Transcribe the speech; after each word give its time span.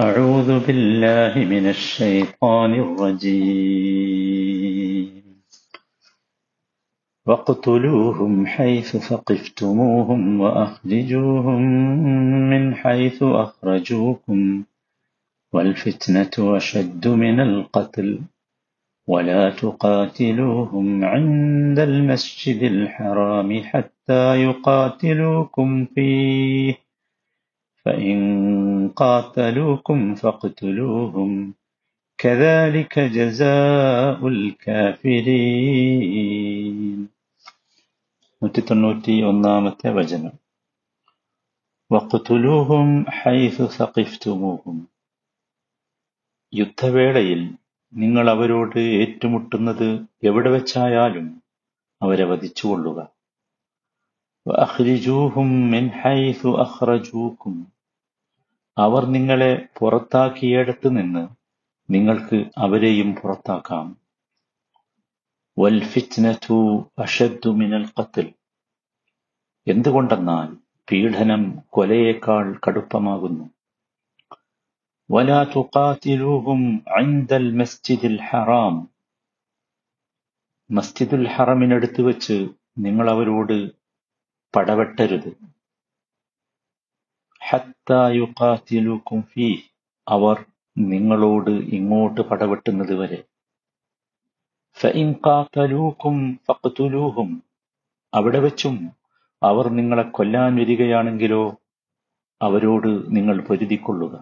أعوذ 0.00 0.66
بالله 0.66 1.44
من 1.44 1.68
الشيطان 1.68 2.74
الرجيم. 2.74 3.82
واقتلوهم 7.26 8.46
حيث 8.46 8.96
ثقفتموهم 8.96 10.40
وأخرجوهم 10.40 11.62
من 12.50 12.74
حيث 12.74 13.22
أخرجوكم 13.22 14.62
والفتنة 15.52 16.56
أشد 16.56 17.08
من 17.08 17.40
القتل. 17.40 18.20
ولا 19.06 19.50
تقاتلوهم 19.50 21.04
عند 21.04 21.78
المسجد 21.78 22.62
الحرام 22.62 23.62
حتى 23.64 24.42
يقاتلوكم 24.42 25.84
فيه. 25.94 26.85
فإن 27.85 28.17
قاتلوكم 28.97 30.15
فاقتلوهم 30.15 31.53
كذلك 32.19 32.99
جزاء 33.17 34.27
الكافرين 34.27 35.97
നൂറ്റി 38.41 38.61
തൊണ്ണൂറ്റി 38.61 39.21
ഒന്നാമത്തെ 39.21 39.89
വചനം 39.97 40.33
വഖ്തുലൂഹും 41.91 42.87
ഹൈസു 43.17 43.65
സഖിഫ്തുമൂഹും 43.77 44.77
യുദ്ധവേളയിൽ 46.53 47.41
നിങ്ങൾ 47.93 48.29
അവരോട് 48.29 48.79
ഏറ്റുമുട്ടുന്നത് 49.01 49.87
എവിടെ 50.29 50.49
വെച്ചായാലും 50.49 51.27
അവരെ 52.01 52.25
വധിച്ചുകൊള്ളുക 52.31 52.99
വഅഖ്രിജൂഹും 54.45 55.49
മിൻ 55.73 55.87
ഹൈസു 56.01 56.49
അഖ്റജൂക്കും 56.65 57.55
അവർ 58.78 59.06
നിങ്ങളെ 59.06 59.68
പുറത്താക്കിയിടത്ത് 59.78 60.88
നിന്ന് 60.88 61.28
നിങ്ങൾക്ക് 61.90 62.44
അവരെയും 62.58 63.14
പുറത്താക്കാം. 63.14 63.96
വൽ 65.58 65.84
ഫിത്നതു 65.84 66.90
അഷദ്ദു 66.98 67.50
മിനൽ 67.50 67.88
ഖത്ൽ. 68.00 68.32
എന്തുകൊണ്ടെന്നാൽ 69.68 70.56
പീഡനം 70.92 71.58
കൊലയേക്കാൾ 71.68 72.60
കടുപ്പമാകുന്നു. 72.68 73.50
ഇൻദൽ 77.00 77.52
മസ്ജിദിൽ 77.52 78.20
ഹറാം. 78.20 78.88
മസ്ജിദുൽ 80.70 81.28
ഹറമിനടുത്ത് 81.28 82.02
വെച്ച് 82.02 82.48
നിങ്ങൾ 82.78 83.10
അവരോട് 83.10 83.70
പടവെട്ടരുത്. 84.56 85.45
ഹത്താ 87.48 88.08
യുഖാതിലൂക്കും 88.08 89.22
ഫീഹ് 89.22 89.62
അവർ 90.08 90.44
നിങ്ങളോട് 90.78 91.50
ഇങ്ങോട്ട് 91.50 92.20
പടവെട്ടുന്നത് 92.20 92.94
വരെ. 92.94 93.24
ഫഇൻ 94.76 95.14
അവിടെ 98.14 98.38
വെച്ചും 98.38 98.90
അവർ 99.42 99.68
നിങ്ങളെ 99.68 100.02
കൊല്ലാൻ 100.02 100.56
വരികയാണെങ്കിലോ 100.56 101.56
അവരോട് 102.42 103.16
നിങ്ങൾ 103.16 103.40
പൊരുതിക്കൊള്ളുക. 103.40 104.14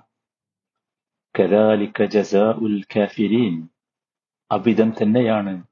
കദാലിക 1.35 2.05
ജസാഉൽ 2.05 2.83
കാഫിരീൻ 2.97 3.69
അവിധം 4.53 4.91
തന്നെയാണ് 5.03 5.63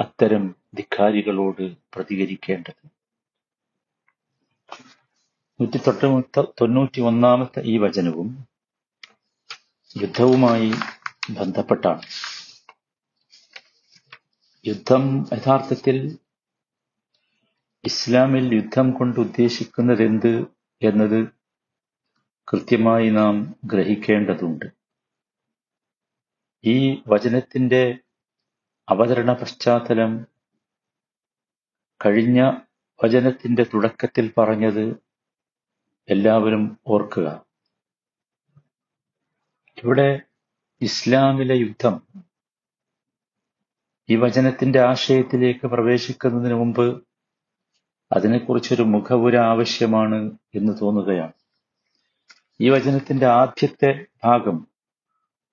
അത്തരം 0.00 0.54
ധിക്കാരികളോട് 0.74 1.76
പ്രതികരിക്കേണ്ടത്. 1.94 2.84
നൂറ്റി 5.60 5.78
തൊട്ട് 5.78 6.40
തൊണ്ണൂറ്റി 6.60 7.00
ഒന്നാമത്തെ 7.00 7.60
ഈ 7.60 7.78
വചനവും 7.78 8.28
യുദ്ധവുമായി 10.02 10.70
ബന്ധപ്പെട്ടാണ്. 11.30 12.02
യുദ്ധം 14.66 15.26
യഥാർത്ഥത്തിൽ 15.32 16.18
ഇസ്ലാമിൽ 17.84 18.54
യുദ്ധം 18.54 18.90
കൊണ്ട് 18.90 19.20
ഉദ്ദേശിക്കുന്നത് 19.20 20.02
എന്ത് 20.02 20.32
എന്നത് 20.82 21.28
കൃത്യമായി 22.48 23.10
നാം 23.10 23.56
ഗ്രഹിക്കേണ്ടതുണ്ട്. 23.64 24.66
ഈ 26.64 27.02
വചനത്തിന്റെ 27.08 27.98
അവതരണ 28.88 29.32
പശ്ചാത്തലം 29.32 30.26
കഴിഞ്ഞ 32.04 32.40
വചനത്തിന്റെ 33.04 33.62
തുടക്കത്തിൽ 33.62 34.32
പറഞ്ഞത് 34.38 35.07
എല്ലാവരും 36.10 36.78
ഓർക്കുക. 36.86 37.44
ഇവിടെ 39.84 40.20
ഇസ്ലാമിലെ 40.80 41.54
യുദ്ധം 41.54 42.02
ഈ 44.10 44.16
വചനത്തിന്റെ 44.16 44.80
ആശയത്തിലേക്ക് 44.80 45.66
പ്രവേശിക്കുന്നതിന് 45.66 46.54
മുമ്പ് 46.54 47.04
അതിനെക്കുറിച്ചൊരു 48.12 48.82
മുഖപുര 48.82 49.36
ആവശ്യമാണ് 49.36 50.38
എന്ന് 50.54 50.72
തോന്നുകയാണ്. 50.82 51.32
ഈ 52.60 52.70
വചനത്തിന്റെ 52.70 53.26
ആദ്യത്തെ 53.26 54.06
ഭാഗം 54.24 54.66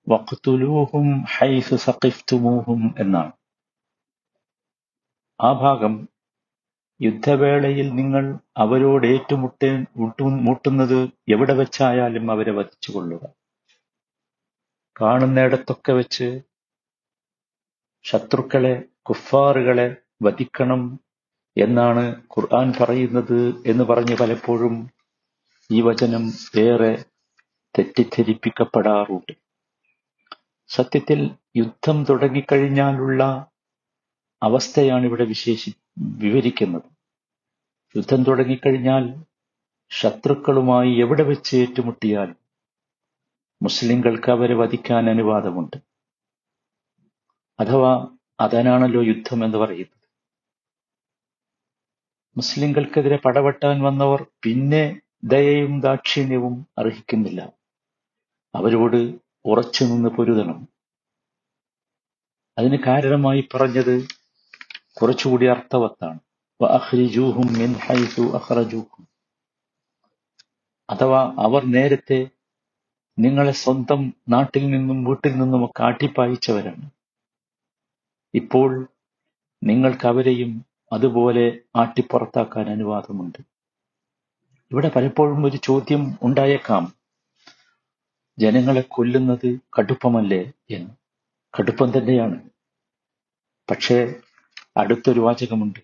വഖ്തുലൂഹും 0.08 1.22
ഹൈസു 1.22 1.76
സഖിഫ്തുമൂഹും 1.76 2.94
എന്നാണ്. 2.98 3.32
ആ 5.40 5.52
ഭാഗം 5.52 6.08
യുദ്ധവേളയിൽ 7.00 7.88
നിങ്ങൾ 7.92 8.24
അവരോട് 8.56 9.06
ഏറ്റുമുട്ടേ 9.06 9.70
മുട്ടുന്നത് 10.46 10.98
എവിടെ 11.34 11.52
വെച്ചായാലും 11.52 12.30
അവരെ 12.30 12.52
വധിച്ചുകൊള്ളുക. 12.58 13.22
കാണുന്നിടത്തൊക്കെ 14.96 15.92
വെച്ച് 15.92 16.28
ശത്രുക്കളെ 18.04 18.74
കുഫാറുകളെ 19.02 19.88
വധിക്കണം 20.22 20.82
എന്നാണ് 21.56 22.04
ഖുർആൻ 22.34 22.68
പറയുന്നത് 22.80 23.38
എന്ന് 23.66 23.84
പറഞ്ഞ് 23.84 24.16
പലപ്പോഴും 24.20 24.74
ഈ 25.70 25.80
വചനം 25.80 26.24
ഏറെ 26.66 26.92
തെറ്റിദ്ധരിപ്പിക്കപ്പെടാറുണ്ട്. 27.74 29.32
സത്യത്തിൽ 30.70 31.20
യുദ്ധം 31.56 32.04
തുടങ്ങിക്കഴിഞ്ഞാലുള്ള 32.08 33.22
അവസ്ഥയാണ് 34.42 35.04
ഇവിടെ 35.04 35.24
വിശേഷി 35.24 35.70
വിവരിക്കുന്നത്. 35.98 36.88
യുദ്ധം 37.96 38.22
തുടങ്ങിക്കഴിഞ്ഞാൽ 38.22 39.04
ശത്രുക്കളുമായി 39.90 41.00
എവിടെ 41.00 41.22
വെച്ച് 41.22 41.56
ഏറ്റുമുട്ടിയാലും 41.56 42.36
മുസ്ലിങ്ങൾക്ക് 43.62 44.30
അവരെ 44.30 44.54
വധിക്കാൻ 44.54 45.10
അനുവാദമുണ്ട്. 45.10 45.76
അഥവാ 47.60 48.16
അതനാണല്ലോ 48.40 49.02
യുദ്ധം 49.02 49.44
എന്ന് 49.44 49.58
പറയുന്നത്. 49.58 49.92
മുസ്ലിങ്ങൾക്കെതിരെ 52.36 53.16
പടവെട്ടാൻ 53.16 53.82
വന്നവർ 53.82 54.26
പിന്നെ 54.44 55.00
ദയയും 55.24 55.80
ദാക്ഷിണ്യവും 55.80 56.66
അർഹിക്കുന്നില്ല. 56.78 57.52
അവരോട് 58.54 59.14
ഉറച്ചു 59.44 59.84
നിന്ന് 59.84 60.08
പൊരുതണം. 60.08 60.68
അതിന് 62.58 62.78
കാരണമായി 62.86 63.48
പറഞ്ഞത് 63.54 64.15
കുറച്ചുകൂടി 65.02 65.46
അർത്ഥവത്താണ്. 65.46 66.18
അഥവാ 70.90 71.34
അവർ 71.38 71.64
നേരത്തെ 71.64 72.26
നിങ്ങളെ 73.18 73.52
സ്വന്തം 73.52 74.14
നാട്ടിൽ 74.28 74.70
നിന്നും 74.70 75.04
വീട്ടിൽ 75.04 75.32
നിന്നും 75.32 75.64
ഒക്കെ 75.64 75.82
ആട്ടിപ്പായിച്ചവരാണ് 75.82 76.90
ഇപ്പോൾ 78.34 78.86
നിങ്ങൾക്ക് 79.64 80.06
അവരെയും 80.06 80.64
അതുപോലെ 80.92 81.60
ആട്ടിപ്പുറത്താക്കാൻ 81.76 82.70
അനുവാദമുണ്ട്. 82.70 83.38
ഇവിടെ 84.70 84.90
പലപ്പോഴും 84.96 85.46
ഒരു 85.46 85.56
ചോദ്യം 85.56 86.18
ഉണ്ടായേക്കാം. 86.22 86.92
ജനങ്ങളെ 88.38 88.80
കൊല്ലുന്നത് 88.80 89.58
കടുപ്പമല്ലേ 89.78 90.52
എന്ന്. 90.70 90.90
കടുപ്പം 91.58 91.98
തന്നെയാണ്. 91.98 92.50
പക്ഷേ 93.70 94.14
അടുത്തൊരു 94.76 95.20
വാചകമുണ്ട്. 95.20 95.78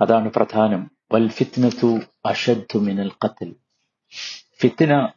അതാണ് 0.00 0.30
പ്രധാനം. 0.30 0.90
വൽ 1.12 1.28
ഫിത്നത്തു 1.28 2.00
അഷദ്ദു 2.26 2.78
മിനൽ 2.78 3.10
ഖത്ൽ. 3.24 3.54
ഫിത്ന 4.60 5.12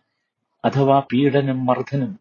അഥവാ 0.66 1.00
പീഡനം 1.00 1.66
മർദ്ദനം. 1.66 2.20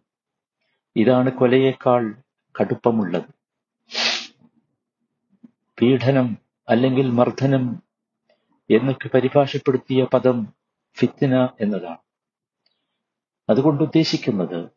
ഇതാണ് 0.97 1.33
കൊലയേക്കാൾ 1.33 2.15
കടുപ്പമുള്ളത്. 2.61 3.31
പീഡനം 5.83 6.39
അല്ലെങ്കിൽ 6.69 7.11
മർദ്ദനം 7.11 7.83
എന്നൊക്കെ 8.71 9.09
പരിഭാഷപ്പെടുത്തിയ 9.09 10.05
പദം 10.05 10.47
ഫിത്ന 10.99 11.49
എന്നതാണ്. 11.61 11.99
അതുകൊണ്ട് 13.51 13.83
ഉദ്ദേശിക്കുന്നത് 13.83 14.69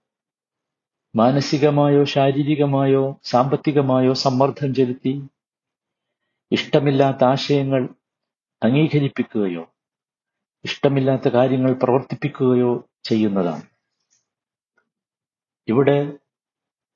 മാനസികമായോ 1.16 2.04
ശാരീരികമായോ 2.04 3.20
സാമ്പത്തികമായോ 3.24 4.14
സമ്മർദ്ദം 4.14 4.74
ചെലുത്തി 4.74 5.28
ഇഷ്ടമില്ലാത്ത 6.52 7.24
ആശയങ്ങൾ 7.24 7.90
അംഗീകരിപ്പിക്കുകയോ 8.64 9.74
ഇഷ്ടമില്ലാത്ത 10.66 11.28
കാര്യങ്ങൾ 11.28 11.74
പ്രവർത്തിപ്പിക്കുകയോ 11.74 12.90
ചെയ്യുന്നതാണ്. 13.04 13.62
ഇവിടെ 15.68 16.18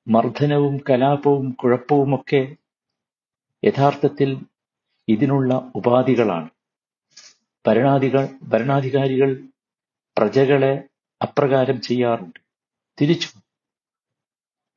മർദ്ദനവും 0.08 0.78
കലാപവും 0.90 1.52
കുഴപ്പവുമൊക്കെ 1.52 2.56
യഥാർത്ഥത്തിൽ 3.64 4.38
ഇതിനുള്ള 5.08 5.72
ഉപാധികളാണ്. 5.76 6.50
ഭരണാധികൾ 7.68 8.30
ഭരണാധികാരികൾ 8.44 9.44
പ്രജകളെ 10.18 10.84
അപ്രകാരം 11.22 11.82
ചെയ്യാറുണ്ട്. 11.82 12.40
തിരിച്ചു 13.02 13.28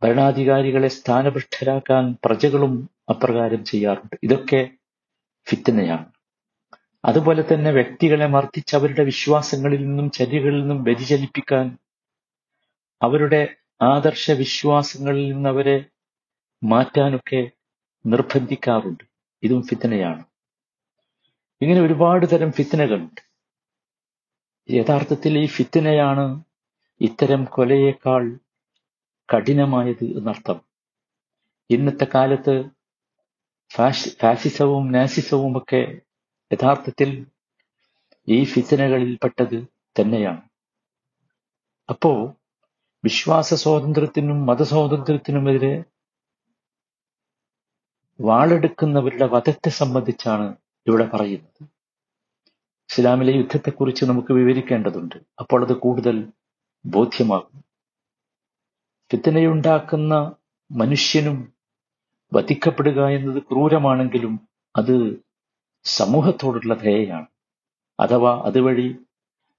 ഭരണാധികാരികളെ 0.02 0.88
സ്ഥാനഭ്രഷ്ടരാക്കാൻ 0.88 2.17
പ്രജകളും 2.25 2.95
അപ്രകാരം 3.11 3.64
ചെയ്യാറുണ്ട്. 3.64 4.17
ഇതൊക്കെ 4.23 4.70
ഫിത്തനയാണ്. 5.49 6.05
അതുപോലെ 7.05 7.44
തന്നെ 7.55 7.70
വ്യക്തികളെ 7.70 8.26
മർദ്ദിച്ച് 8.26 8.76
അവരുടെ 8.76 9.05
വിശ്വാസങ്ങളിൽ 9.05 9.87
നിന്നും 9.87 10.11
ചര്യകളിൽ 10.11 10.61
നിന്നും 10.61 10.85
വ്യതിചലിപ്പിക്കാൻ 10.85 11.79
അവരുടെ 13.03 13.56
ആദർശ 13.82 14.31
വിശ്വാസങ്ങളിൽ 14.31 15.32
നിന്ന് 15.32 15.49
അവരെ 15.49 15.85
മാറ്റാനൊക്കെ 16.64 17.50
നിർബന്ധിക്കാറുണ്ട്. 18.06 19.05
ഇതും 19.43 19.62
ഫിത്തനയാണ്. 19.62 20.25
ഇങ്ങനെ 21.62 21.81
ഒരുപാട് 21.81 22.26
തരം 22.32 22.53
ഫിത്തനകളുണ്ട്. 22.53 23.20
യഥാർത്ഥത്തിൽ 24.70 25.38
ഈ 25.38 25.47
ഫിത്തനയാണ് 25.47 26.44
ഇത്തരം 27.00 27.44
കൊലയേക്കാൾ 27.44 28.38
കഠിനമായത് 29.35 30.05
എന്നർത്ഥം. 30.05 30.61
ഇന്നത്തെ 31.70 32.06
കാലത്ത് 32.14 32.75
ഫാസിസവും 33.70 34.92
നാസിസവും 34.92 35.58
ഒക്കെ 35.58 36.00
യഥാർത്ഥത്തിൽ 36.52 37.26
ഈ 38.28 38.44
ഫിത്തനകളിൽപ്പെട്ടത് 38.44 39.66
തന്നെയാണ്. 40.00 40.42
അപ്പോ 41.88 42.36
വിശ്വാസ 43.04 43.54
സ്വാതന്ത്ര്യത്തിനും 43.54 44.46
മതസ്വാതന്ത്ര്യത്തിനുമെതിരെ 44.46 45.84
വാളെടുക്കുന്നവരുടെ 48.20 49.26
വധത്തെ 49.26 49.69
സംബന്ധിച്ചാണ് 49.69 50.56
ഇവിടെ 50.86 51.06
പറയുന്നത്. 51.06 51.64
ഇസ്ലാമിലെ 52.90 53.32
യുദ്ധത്തെക്കുറിച്ച് 53.32 54.04
നമുക്ക് 54.04 54.32
വിവരിക്കേണ്ടതുണ്ട്. 54.32 55.16
അപ്പോൾ 55.38 55.64
അത് 55.64 55.72
കൂടുതൽ 55.72 56.32
ബോധ്യമാകും. 56.86 57.64
ഫിത്തനയുണ്ടാക്കുന്ന 59.12 60.34
മനുഷ്യനും 60.70 61.56
വധിക്കപ്പെടുക 62.32 63.06
എന്നത് 63.06 63.43
ക്രൂരമാണെങ്കിലും 63.43 64.49
അത് 64.76 65.25
സമൂഹത്തോടുള്ള 65.84 66.75
ദയയാണ്. 66.75 67.26
അഥവാ 68.00 68.43
അതുവഴി 68.44 68.96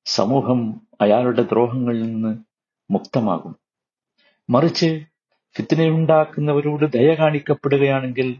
സമൂഹം 0.05 0.81
അയാളുടെ 1.01 1.41
ദ്രോഹങ്ങളിൽ 1.41 2.03
നിന്ന് 2.03 2.37
മുക്തമാകും. 2.91 3.55
മറിച്ച് 4.49 5.05
ഫിത്തനയുണ്ടാക്കുന്നവരോട് 5.57 6.91
ദയ 6.91 7.13
കാണിക്കപ്പെടുകയാണെങ്കിൽ 7.13 8.39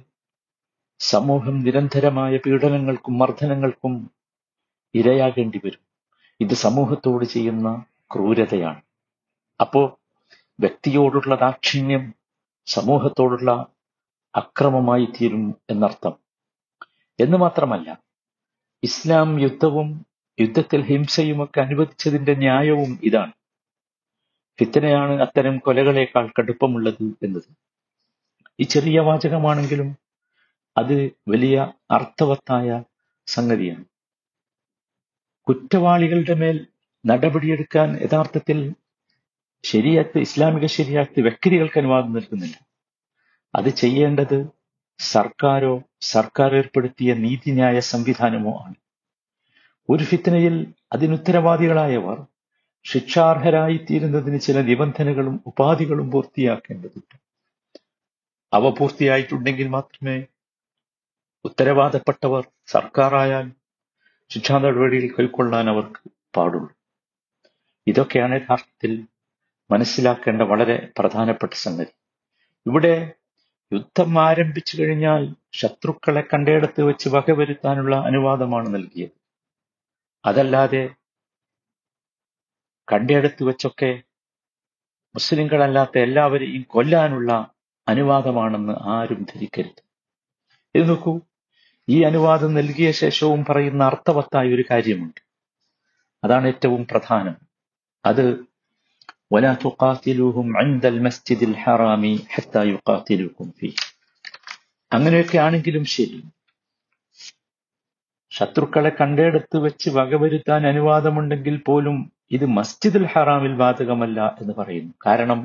സമൂഹം 1.00 1.60
നിരന്തരമായ 1.60 2.38
പീഡനങ്ങൾക്കും 2.38 3.18
മർദ്ദനങ്ങൾക്കും 3.18 4.12
ഇരയാകേണ്ടി 4.96 5.62
വരും. 5.66 5.80
ഇത് 6.42 6.54
സമൂഹത്തോട് 6.54 7.26
ചെയ്യുന്ന 7.26 7.86
ക്രൂരതയാണ്. 8.16 8.82
അപ്പോ 9.62 10.00
വ്യക്തിയോടുള്ള 10.60 11.36
ദാക്ഷിണ്യം 11.36 12.14
സമൂഹത്തോടുള്ള 12.66 13.66
അക്രമമായി 14.38 15.06
തീരും 15.06 15.56
എന്നർത്ഥം. 15.70 16.14
എന്ന് 17.20 17.38
മാത്രമല്ല 17.38 17.98
ഇസ്ലാം 18.84 19.42
യുദ്ധവും 19.42 20.06
യുദ്ധത്തിൽ 20.40 20.82
ഹിംസയുമൊക്കെ 20.82 21.62
അനുവദിച്ചതിന്റെ 21.62 22.34
ന്യായവും 22.36 23.00
ഇതാണ്. 23.04 23.32
ഫിത്തനയാണ് 24.60 25.22
അത്തരം 25.22 25.58
കൊലകളേക്കാൾ 25.58 26.30
കടുപ്പമുള്ളത് 26.40 27.04
എന്നത്. 27.24 27.50
ഈ 28.60 28.64
ചെറിയ 28.64 29.00
വാചകമാണെങ്കിലും 29.00 29.98
അത് 30.78 31.12
വലിയ 31.28 31.72
അർത്ഥവത്തായ 31.92 32.84
സംഗതിയാണ്. 33.28 33.86
കുറ്റവാളികളുടെ 35.48 36.34
മേൽ 36.34 36.68
നടപടിയെടുക്കാൻ 37.06 37.98
യഥാർത്ഥത്തിൽ 38.02 38.74
ശരിയാത്ത് 39.64 40.18
ഇസ്ലാമിക 40.18 40.66
ശരിയാത്ത് 40.66 41.22
വ്യക്തികൾക്ക് 41.22 41.80
അനുവാദം 41.80 42.14
നൽകുന്നില്ല. 42.14 42.67
അത് 43.56 43.70
ചെയ്യേണ്ടത് 43.70 44.48
സർക്കാരോ 45.00 45.84
സർക്കാർ 46.02 46.56
ഏർപ്പെടുത്തിയ 46.56 47.14
നീതിന്യായ 47.14 47.80
സംവിധാനമോ 47.80 48.60
ആണ്. 48.66 48.76
ഒരു 49.90 50.04
ഫിത്തനയിൽ 50.04 50.74
അതിനുത്തരവാദികളായവർ 50.94 52.26
ശിക്ഷാർഹരായി 52.84 53.86
തീരുന്നതിന് 53.92 54.40
ചില 54.40 54.62
നിബന്ധനകളും 54.62 55.44
ഉപാധികളും 55.46 56.12
പൂർത്തിയാക്കേണ്ടതുണ്ട്. 56.12 57.16
അവ 58.54 58.70
പൂർത്തിയായിട്ടുണ്ടെങ്കിൽ 58.70 59.68
മാത്രമേ 59.68 60.26
ഉത്തരവാദപ്പെട്ടവർ 61.46 62.48
സർക്കാരായാൽ 62.68 63.52
ശിക്ഷാ 64.30 64.58
നടപടികൾ 64.58 65.16
കൈക്കൊള്ളാൻ 65.20 65.70
അവർക്ക് 65.70 66.12
പാടുള്ളൂ. 66.36 66.72
ഇതൊക്കെയാണ് 67.88 68.36
യഥാർത്ഥത്തിൽ 68.36 69.08
മനസ്സിലാക്കേണ്ട 69.72 70.42
വളരെ 70.42 70.92
പ്രധാനപ്പെട്ട 71.00 71.54
സംഗതി. 71.54 71.96
ഇവിടെ 72.66 73.14
യുദ്ധം 73.74 74.22
ആരംഭിച്ചു 74.22 74.82
കഴിഞ്ഞാൽ 74.82 75.36
ശത്രുക്കളെ 75.54 76.22
കണ്ടയിടത്ത് 76.22 76.82
വെച്ച് 76.82 77.10
വകവരുത്താനുള്ള 77.10 77.96
അനുവാദമാണ് 77.96 78.74
നൽകിയത്. 78.74 79.10
അതല്ലാതെ 80.26 80.90
കണ്ടയിടത്ത് 82.92 83.44
വെച്ചൊക്കെ 83.44 84.02
മുസ്ലിങ്ങളല്ലാത്ത 85.16 85.98
എല്ലാവരെയും 85.98 86.64
കൊല്ലാനുള്ള 86.64 87.52
അനുവാദമാണെന്ന് 87.88 88.74
ആരും 88.74 89.24
ധരിക്കരുത്. 89.24 89.84
ഇത് 90.76 90.90
നോക്കൂ 90.90 91.22
ഈ 91.90 92.04
അനുവാദം 92.04 92.54
നൽകിയ 92.54 92.92
ശേഷവും 92.92 93.46
പറയുന്ന 93.46 93.84
അർത്ഥവത്തായ 93.84 94.54
ഒരു 94.54 94.64
കാര്യമുണ്ട്. 94.72 95.22
അതാണ് 96.24 96.48
ഏറ്റവും 96.48 96.88
പ്രധാനം. 96.92 97.36
അത് 98.06 98.47
ولا 99.31 99.53
تقاتلوهم 99.57 100.57
عند 100.57 100.85
المسجد 100.87 101.41
الحرام 101.45 102.05
حتى 102.29 102.63
يقاتلوكم 102.67 103.47
فيه 103.59 103.75
അങ്ങനെയൊക്കെ 104.93 105.37
ആണെങ്കിലും 105.39 105.85
ശരി 105.93 106.19
ശത്രുക്കളെ 108.33 108.91
കണ്ടയിടത്ത് 108.91 109.57
വെച്ച് 109.57 109.89
വകവരുത്താൻ 109.91 110.63
അനുവാദമുണ്ടെങ്കിൽ 110.67 111.57
പോലും 111.67 111.97
ഇത് 112.31 112.45
മസ്ജിദുൽ 112.51 113.07
ഹറാമിൽ 113.07 113.55
ബാധകമല്ല 113.55 114.21
എന്ന് 114.41 114.55
പറയുന്നു 114.55 114.93
കാരണം 115.07 115.41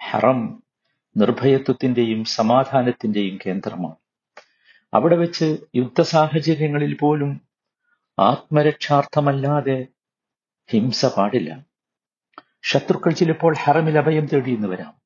ഹറം 0.00 0.40
നിർഭയത്വത്തിന്റെയും 1.16 2.20
സമാധാനത്തിന്റെയും 2.36 3.36
കേന്ദ്രമാണ് 3.44 3.98
അവിടെ 4.92 5.16
വെച്ച് 5.16 5.48
യുദ്ധ 5.74 6.00
സാഹചര്യങ്ങളിൽ 6.10 6.92
പോലും 6.94 7.30
ആത്മരക്ഷാർത്ഥമല്ലാതെ 8.18 9.78
ഹിംസ 10.68 11.06
പാടില്ല 11.16 11.50
ശത്രുക്കൾ 12.63 13.11
ചിലപ്പോൾ 13.11 13.55
ഹറമിൽ 13.57 13.97
അഭയം 13.97 14.25
തേടിയെന്ന് 14.25 14.67
വരാം 14.67 15.03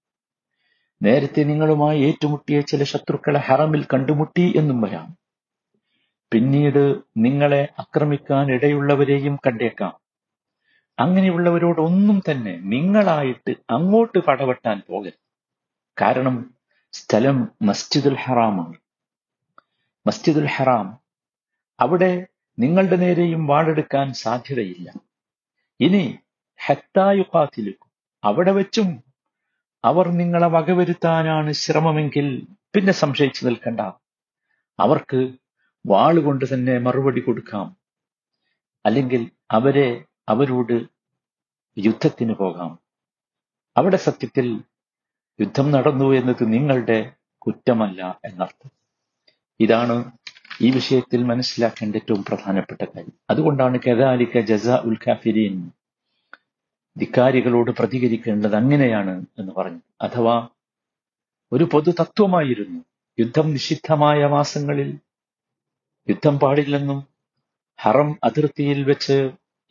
നേരത്തെ 1.04 1.44
നിങ്ങളുമായി 1.44 2.02
ഏറ്റുമുട്ടിയ 2.02 2.62
ചില 2.62 2.84
ശത്രുക്കളെ 2.84 3.40
ഹറമിൽ 3.40 3.84
കണ്ടുമുട്ടി 3.84 4.54
എന്നും 4.58 4.82
വരാം. 4.82 5.18
പിന്നീട് 6.34 6.96
നിങ്ങളെ 7.18 7.68
ആക്രമിക്കാൻ 7.80 8.52
ഇടയുള്ളവരെയും 8.52 9.36
കണ്ടേക്കാം. 9.36 10.00
അങ്ങനെയുള്ളവരോടൊന്നും 11.00 12.22
തന്നെ 12.32 12.60
നിങ്ങളായിട്ട് 12.64 13.56
അങ്ങോട്ട് 13.70 14.20
പടവെട്ടാൻ 14.20 14.82
പോകരുത്. 14.88 15.14
കാരണം 16.02 16.54
സ്ഥലം 16.92 17.52
മസ്ജിദുൽ 17.62 18.16
ഹറാമാണ്. 18.16 18.76
മസ്ജിദുൽ 20.08 20.48
ഹറാം 20.48 21.00
അവിടെ 21.80 22.28
നിങ്ങളുടെ 22.60 22.96
നേരെയും 22.96 23.48
വാളെടുക്കാൻ 23.48 24.14
സാധ്യതയില്ല. 24.14 24.94
ഇനി 25.80 26.20
ഹത്തായുക്കാത്തിലേക്കും 26.66 27.90
അവിടെ 28.24 28.52
വെച്ചും 28.52 29.04
അവർ 29.86 30.08
നിങ്ങളെ 30.08 30.48
വകവരുത്താനാണ് 30.48 31.52
ശ്രമമെങ്കിൽ 31.52 32.48
പിന്നെ 32.76 32.94
സംശയിച്ചു 32.94 33.46
നിൽക്കണ്ട. 33.46 33.80
അവർക്ക് 34.80 35.34
വാളുകൊണ്ട് 35.88 36.46
തന്നെ 36.54 36.78
മറുപടി 36.78 37.22
കൊടുക്കാം. 37.22 37.78
അല്ലെങ്കിൽ 38.86 39.32
അവരെ 39.52 40.06
അവരോട് 40.30 40.86
യുദ്ധത്തിന് 41.78 42.34
പോകാം. 42.34 42.80
അവിടെ 43.78 43.98
സത്യത്തിൽ 43.98 44.64
യുദ്ധം 45.42 45.72
നടന്നു 45.72 46.14
എന്നത് 46.14 46.54
നിങ്ങളുടെ 46.54 47.14
കുറ്റമല്ല 47.38 48.20
എന്നർത്ഥം. 48.26 48.72
ഇതാണ് 49.60 50.12
ഈ 50.62 50.72
വിഷയത്തിൽ 50.72 51.24
മനസ്സിലാക്കേണ്ട 51.24 51.96
ഏറ്റവും 51.96 52.24
പ്രധാനപ്പെട്ട 52.24 52.82
കാര്യം. 52.84 53.14
അതുകൊണ്ടാണ് 53.30 53.80
കദാലിക 53.80 54.40
ജസ 54.40 54.68
ഉൽ 54.70 54.98
കാഫിരീൻ 55.08 55.72
ധിക്കാരികളോട് 56.98 57.72
പ്രതികരിക്കേണ്ടത് 57.72 58.56
അങ്ങനെയാണ് 58.56 59.26
എന്ന് 59.40 59.52
പറഞ്ഞു. 59.58 59.82
അഥവാ 60.02 60.36
ഒരു 61.52 61.64
പൊതു 61.64 61.92
തത്വമായിരുന്നു 61.92 62.80
യുദ്ധം 63.20 63.54
നിഷിദ്ധമായ 63.54 64.26
മാസങ്ങളിൽ 64.26 64.90
യുദ്ധം 66.10 66.40
പാടില്ലെന്നും 66.40 67.00
ഹറം 67.80 68.20
അതിർത്തിയിൽ 68.24 68.84
വെച്ച് 68.84 69.18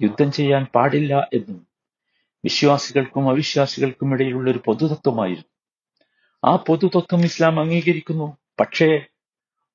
യുദ്ധം 0.01 0.33
ചെയ്യാൻ 0.33 0.67
പാടില്ല 0.75 1.29
എന്നും 1.33 1.67
വിശ്വാസികൾക്കും 2.45 3.29
അവിശ്വാസികൾക്കും 3.29 4.15
ഇടയിലുള്ള 4.15 4.51
ഒരു 4.51 4.61
പൊതുതത്വമായിരുന്നു. 4.67 5.51
ആ 6.45 6.57
പൊതുതത്വം 6.57 7.25
ഇസ്ലാം 7.25 7.61
അംഗീകരിക്കുന്നു. 7.61 8.37
പക്ഷേ 8.61 8.89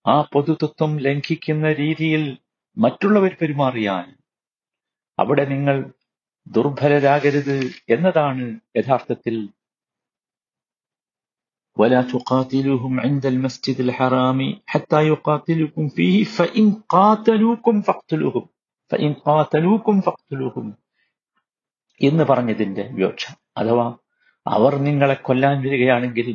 ആ 0.06 0.22
പൊതുതത്വം 0.34 1.00
ലംഘിക്കുന്ന 1.00 1.74
രീതിയിൽ 1.74 2.24
മറ്റുള്ളവർ 2.78 3.38
പെരുമാറിയാൽ 3.42 4.08
അവിടെ 5.20 5.46
നിങ്ങൾ 5.46 5.78
ദുർബലരാകരുത് 6.47 7.57
എന്നതാണ് 7.93 8.47
യഥാർത്ഥത്തിൽ 8.79 9.37
ولا 11.77 12.03
تقاتلوهم 12.05 13.01
عند 13.01 13.25
المسجد 13.27 13.79
الحرام 13.81 14.41
حتى 14.67 15.01
يقاتلوكم 15.03 15.85
فيه 15.89 16.17
فإن 16.27 16.65
قاتلوكم 16.91 17.75
فاقتلوهم 17.83 18.45
فإن 18.91 19.11
قاتلوكم 19.27 19.95
فاقتلوهم 20.01 20.67
എന്ന് 22.01 22.25
പറഞ്ഞതിന്റെ 22.25 22.85
വിവക്ഷ 22.97 23.25
അഥവാ 23.59 23.87
അവർ 24.47 24.73
നിങ്ങളെ 24.87 25.17
കൊല്ലാൻ 25.19 25.57
വരികയാണെങ്കിൽ 25.65 26.29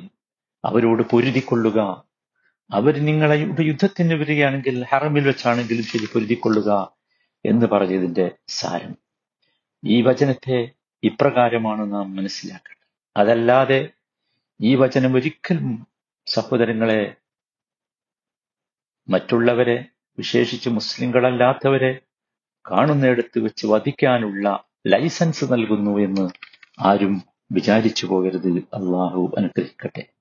അവരോട് 0.63 1.03
പൊരുതിക്കൊള്ളുക 1.11 1.79
അവർ 2.69 2.93
നിങ്ങളെ 3.07 3.35
യുദ്ധത്തിന് 3.63 4.15
വരികയാണെങ്കിൽ 4.21 4.75
ഹറമിൽ 4.91 5.23
വെച്ചാണെങ്കിലും 5.27 5.85
ശരി 5.91 6.07
പൊരുതിക്കൊള്ളുക 6.13 6.69
എന്ന് 7.45 7.65
പറഞ്ഞതിന്റെ 7.67 8.25
സാരം 8.57 8.93
ഈ 9.86 10.02
വചനത്തെ 10.02 10.70
ഇപ്രകാരമാണ് 11.02 11.92
നാം 11.92 12.16
മനസ്സിലാക്കേണ്ടത്. 12.16 12.86
അതല്ലാതെ 13.16 13.88
ഈ 14.60 14.74
വചനം 14.74 15.16
ഒരിക്കലും 15.16 15.86
സഹോദരങ്ങളെ 16.26 17.16
മറ്റുള്ളവരെ 19.08 19.84
വിശേഷിച്ച് 20.18 20.68
മുസ്ലിങ്ങളല്ലാത്തവരെ 20.68 22.00
കാണുന്നിടത്ത് 22.70 23.38
വെച്ച് 23.38 23.66
വധിക്കാനുള്ള 23.66 24.64
ലൈസൻസ് 24.86 25.44
നൽകുന്നു 25.44 25.98
എന്ന് 25.98 26.28
ആരും 26.80 27.22
വിചാരിച്ചു 27.52 28.06
പോകരുത്. 28.06 28.48
അള്ളാഹു 28.48 29.34
അനുഗ്രഹിക്കട്ടെ. 29.38 30.15